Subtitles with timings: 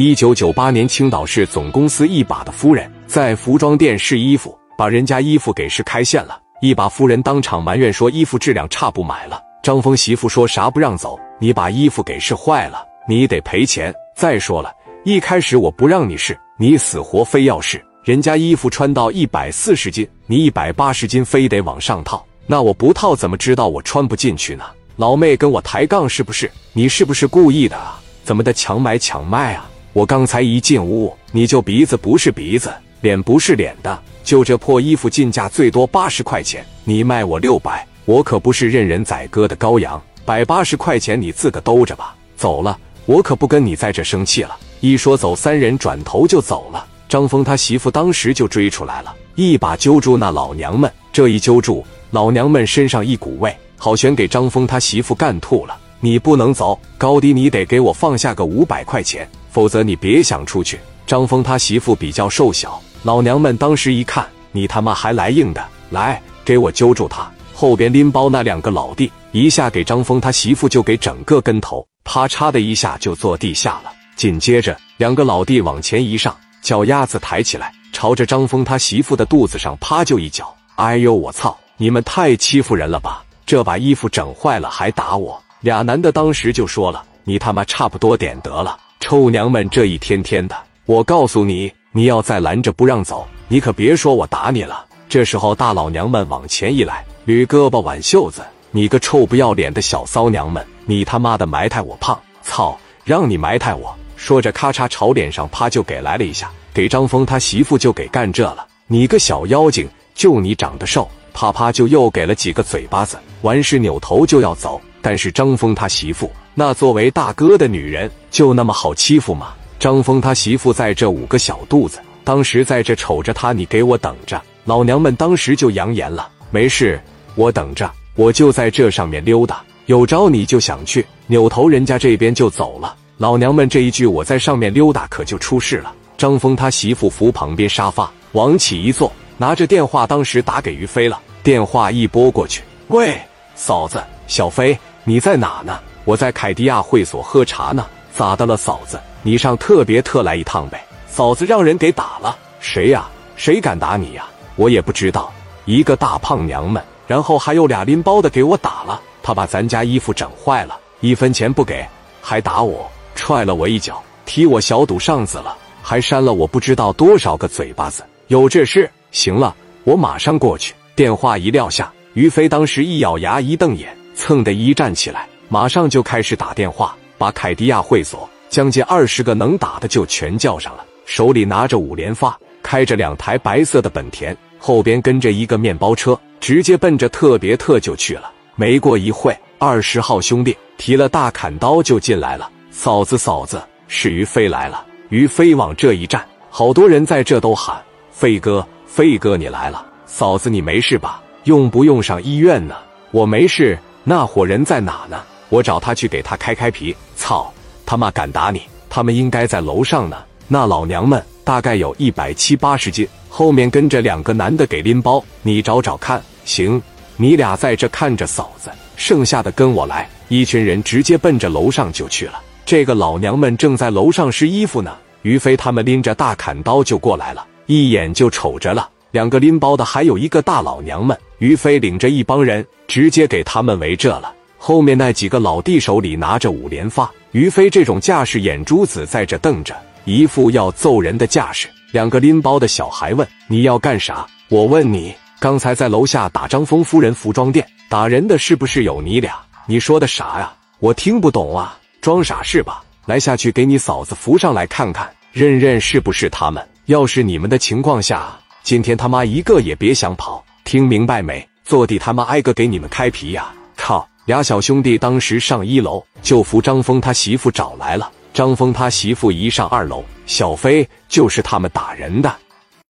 [0.00, 6.40] 一九九八年，青岛市总公司一把的夫人在服装店试衣服，把人家衣服给试开线了。
[6.60, 11.18] 一把夫人当场埋怨说：“衣服质量差，不买了。”张峰媳妇说啥不让走？
[11.40, 13.92] 你把衣服给试坏了，你得赔钱。
[14.14, 14.72] 再说了，
[15.04, 17.84] 一开始我不让你试，你死活非要试。
[18.04, 22.24] 人家衣服穿到一百四十斤，你一百八十斤，非得往上套。
[22.46, 24.64] 那我不套怎么知道我穿不进去呢？
[24.94, 26.48] 老妹跟我抬杠是不是？
[26.72, 28.00] 你是不是故意的啊？
[28.22, 29.68] 怎么的强买强卖啊？
[29.98, 42.14] 我刚才一进屋，你就鼻子不是鼻子，脸不是脸的，就这破衣服进价最多八十块钱，你卖我六百，我可不是任人宰割的羔羊，百八十块钱你自个兜着吧。
[42.36, 44.56] 走了，我可不跟你在这生气了。
[44.78, 46.86] 一说走，三人转头就走了。
[47.08, 55.76] 张峰他媳妇当时就追出来了，一把揪住那老娘们，这一揪住，老娘们身上一股味，好悬给张峰他媳妇干吐了。
[55.98, 59.28] 你不能走，高低你得给我放下个五百块钱。
[59.58, 60.78] 否则你别想出去。
[61.04, 67.28] 张峰他媳妇比较瘦小，老娘们当时一看，你他妈还来硬的，来给我揪住他。
[67.52, 73.90] 后边拎包那两个老弟一下给张峰他媳妇就给整个跟头，啪嚓的一下就坐地下了。
[74.14, 80.54] 紧接着两个老弟往前一上，脚丫子抬起来，朝着张峰他媳妇的肚子上啪就一脚。
[80.76, 81.58] 哎呦我操！
[81.78, 83.24] 你们太欺负人了吧！
[83.44, 85.42] 这把衣服整坏了还打我。
[85.62, 94.84] 俩男的当时就说了：“你他妈差不多点得了。”臭娘们，这一天天的，我告诉你，你要再拦着不让走，你可别说我打你了。
[95.08, 108.66] 这时候，大老娘们往前一来，捋胳膊挽袖子：“你个臭不要脸的小骚娘们，你他妈的埋汰我胖，操，让你埋汰我！”说着，咔嚓朝脸上啪就给来了一下，给张峰他媳妇就给干这了。
[108.88, 114.78] 你个小妖精，就你长得瘦，啪啪就又给了几个嘴巴子，完事扭头就要走。
[115.00, 119.54] 但是张峰他媳妇那作为大哥的女人就那么好欺负吗？
[119.78, 124.42] 张峰他媳妇在这五个小肚子，当时在这瞅着他，你给我等着！
[124.64, 127.00] 老娘们当时就扬言了：没事，
[127.36, 131.06] 我等着，我就在这上面溜达，有招你就想去。
[131.28, 132.96] 扭头人家这边就走了。
[133.18, 135.94] 老娘们这一句我在上面溜达，可就出事了。
[136.16, 141.20] 张峰他媳妇扶旁边沙发往起一坐，拿着电话当时打给于飞了。
[141.44, 143.16] 电话一拨过去，喂，
[143.54, 144.76] 嫂子，小飞。
[145.08, 145.80] 你在哪呢？
[146.04, 147.86] 我在凯迪亚会所喝茶呢。
[148.12, 149.00] 咋的了，嫂子？
[149.22, 150.84] 你上特别特来一趟呗。
[151.06, 152.36] 嫂子让人给打了。
[152.60, 153.08] 谁呀？
[153.34, 154.26] 谁敢打你呀？
[154.56, 155.32] 我也不知道。
[155.64, 159.00] 一个大胖娘们，然后还有俩拎包的给我打了。
[159.22, 161.82] 他把咱家衣服整坏了，一分钱不给，
[162.20, 168.04] 还打我，踹了我一脚，踢我小肚上子了，还扇了我不知道多少个嘴巴子。
[168.26, 168.90] 有这事？
[169.10, 170.74] 行了，我马上过去。
[170.94, 173.96] 电话一撂下，于飞当时一咬牙，一瞪眼。
[174.18, 188.28] 蹭的一站起来，马上就开始打电话，把凯迪亚会所将近二十个能打的就全叫上了，手里拿着五连发，开着两台白色的本田，后边跟着一个面包车，直接奔着特别特就去了。
[188.56, 192.50] 没过一会，二十号兄弟提了大砍刀就进来了。
[192.72, 194.84] 嫂子，嫂子，是于飞来了。
[195.10, 197.80] 于飞往这一站，好多人在这都喊
[198.10, 199.86] ：“飞哥，飞哥，你来了！
[200.06, 201.22] 嫂子，你没事吧？
[201.44, 202.74] 用不用上医院呢？
[203.12, 203.78] 我没事。”
[204.08, 205.20] 那伙人在哪呢？
[205.50, 206.96] 我找他去给他开开皮。
[207.14, 207.52] 操
[207.84, 208.62] 他妈敢打你！
[208.88, 210.16] 他们应该在楼上呢。
[210.46, 215.22] 那老娘们大概有一百七八十斤，后面跟着两个男的给拎包。
[215.42, 216.22] 你找找看。
[216.46, 216.80] 行，
[217.18, 220.08] 你俩在这看着嫂子，剩下的跟我来。
[220.28, 222.40] 一群人直接奔着楼上就去了。
[222.64, 224.96] 这个老娘们正在楼上试衣服呢。
[225.20, 228.88] 于飞他们拎着大砍刀就过来了，一眼就瞅着了。
[229.10, 231.16] 两个拎包的，还有一个大老娘们。
[231.38, 234.34] 于飞领着一帮人，直接给他们围这了。
[234.56, 241.68] 后面那几个老弟手里拿着五连发，于飞这种架势，眼珠子在这瞪着，一副要揍人的架势。
[241.92, 249.34] 两个拎包的小孩问：“你要干啥？”我问你，刚才在楼下打张峰夫人服装店打人的是不是有你俩？
[249.66, 250.52] 你说的啥呀？
[250.80, 251.78] 我听不懂啊！
[252.00, 252.82] 装傻是吧？
[253.06, 256.66] 来下去给你嫂子扶上来看看，认认是不是他们。
[256.86, 260.44] 要是你们的情况下，今天他妈一个也别想跑。
[260.62, 261.48] 听明白没？
[261.64, 263.50] 坐地他妈挨个给你们开皮呀！
[263.74, 264.06] 靠！
[264.26, 268.12] 俩小兄弟当时上一楼就扶张峰他媳妇找来了。
[268.34, 272.30] 张峰他媳妇一上二楼，小飞就是他们打人的。